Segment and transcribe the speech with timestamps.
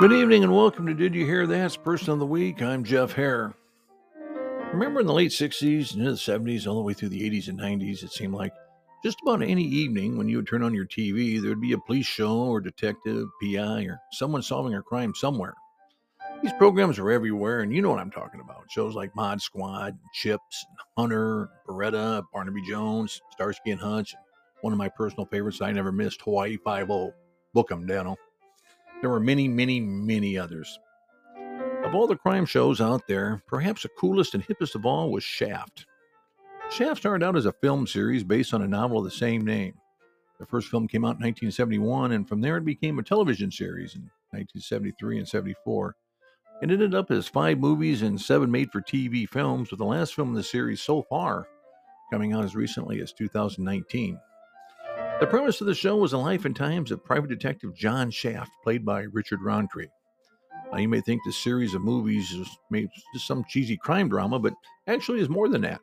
[0.00, 2.62] Good evening and welcome to Did You Hear That's Person of the Week.
[2.62, 3.52] I'm Jeff Hare.
[4.72, 7.48] Remember in the late 60s and into the 70s, all the way through the 80s
[7.48, 8.52] and 90s, it seemed like
[9.04, 11.78] just about any evening when you would turn on your TV, there would be a
[11.78, 15.54] police show or detective, PI, or someone solving a crime somewhere.
[16.44, 18.70] These programs are everywhere, and you know what I'm talking about.
[18.70, 20.64] Shows like Mod Squad, Chips,
[20.96, 24.14] Hunter, Baretta, Barnaby Jones, Starsky and Hutch.
[24.60, 27.12] One of my personal favorites I never missed, Hawaii Five-O,
[27.52, 28.14] Book 'em, Danno.
[29.00, 30.78] There were many, many, many others.
[31.84, 35.22] Of all the crime shows out there, perhaps the coolest and hippest of all was
[35.22, 35.86] Shaft.
[36.70, 39.74] Shaft started out as a film series based on a novel of the same name.
[40.38, 43.94] The first film came out in 1971, and from there it became a television series
[43.94, 45.96] in 1973 and 74.
[46.60, 50.14] It ended up as five movies and seven made for TV films, with the last
[50.14, 51.46] film in the series so far
[52.10, 54.18] coming out as recently as 2019.
[55.20, 58.52] The premise of the show was the life and times of private detective John Shaft,
[58.62, 59.88] played by Richard Roundtree.
[60.70, 62.48] Now, you may think this series of movies is
[63.12, 64.54] just some cheesy crime drama, but
[64.86, 65.80] actually is more than that.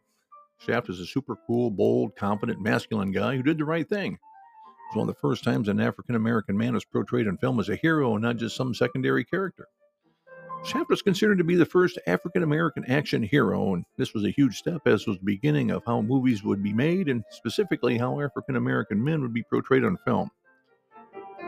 [0.60, 4.18] Shaft is a super cool, bold, confident, masculine guy who did the right thing.
[4.88, 7.68] It's one of the first times an African American man was portrayed in film as
[7.68, 9.68] a hero and not just some secondary character.
[10.66, 14.32] Shaft was considered to be the first African American action hero, and this was a
[14.32, 18.20] huge step as was the beginning of how movies would be made and specifically how
[18.20, 20.32] African American men would be portrayed on film.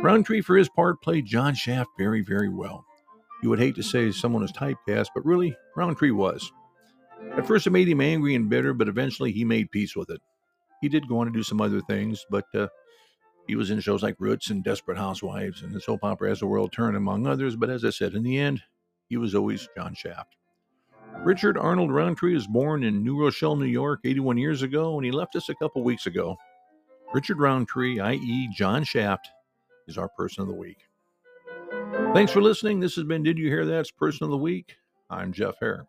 [0.03, 2.85] Roundtree, for his part, played John Shaft very, very well.
[3.41, 6.51] You would hate to say someone was typecast, but really, Roundtree was.
[7.35, 10.21] At first, it made him angry and bitter, but eventually he made peace with it.
[10.79, 12.67] He did go on to do some other things, but uh,
[13.47, 16.45] he was in shows like Roots and Desperate Housewives and the soap opera As the
[16.47, 17.55] World Turned, among others.
[17.55, 18.61] But as I said, in the end,
[19.09, 20.35] he was always John Shaft.
[21.19, 25.11] Richard Arnold Roundtree was born in New Rochelle, New York, 81 years ago, and he
[25.11, 26.37] left us a couple weeks ago.
[27.13, 29.29] Richard Roundtree, i.e., John Shaft,
[29.87, 30.77] is our person of the week.
[32.13, 32.79] Thanks for listening.
[32.79, 34.75] This has been Did You Hear That's Person of the Week?
[35.09, 35.85] I'm Jeff Hare.